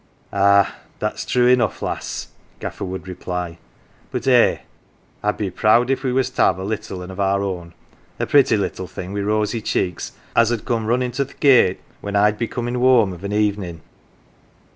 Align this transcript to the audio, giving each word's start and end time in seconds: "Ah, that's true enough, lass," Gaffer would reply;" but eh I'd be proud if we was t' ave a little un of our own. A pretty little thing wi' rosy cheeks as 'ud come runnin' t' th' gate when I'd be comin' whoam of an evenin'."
"Ah, 0.33 0.77
that's 0.97 1.23
true 1.23 1.45
enough, 1.45 1.83
lass," 1.83 2.29
Gaffer 2.59 2.83
would 2.85 3.07
reply;" 3.07 3.59
but 4.11 4.27
eh 4.27 4.61
I'd 5.21 5.37
be 5.37 5.51
proud 5.51 5.91
if 5.91 6.01
we 6.01 6.11
was 6.11 6.31
t' 6.31 6.41
ave 6.41 6.59
a 6.59 6.65
little 6.65 7.03
un 7.03 7.11
of 7.11 7.19
our 7.19 7.43
own. 7.43 7.75
A 8.19 8.25
pretty 8.25 8.57
little 8.57 8.87
thing 8.87 9.13
wi' 9.13 9.21
rosy 9.21 9.61
cheeks 9.61 10.13
as 10.35 10.51
'ud 10.51 10.65
come 10.65 10.87
runnin' 10.87 11.11
t' 11.11 11.23
th' 11.23 11.39
gate 11.39 11.81
when 12.01 12.15
I'd 12.15 12.39
be 12.39 12.47
comin' 12.47 12.79
whoam 12.81 13.13
of 13.13 13.23
an 13.23 13.31
evenin'." 13.31 13.81